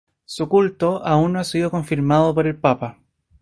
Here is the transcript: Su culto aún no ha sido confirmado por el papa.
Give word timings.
Su 0.25 0.49
culto 0.49 1.05
aún 1.05 1.33
no 1.33 1.39
ha 1.39 1.43
sido 1.43 1.69
confirmado 1.69 2.33
por 2.33 2.47
el 2.47 2.55
papa. 2.55 2.97